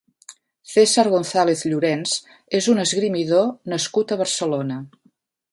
[0.71, 2.15] César González Llorens
[2.61, 4.83] és un esgrimidor nascut a Barcelona.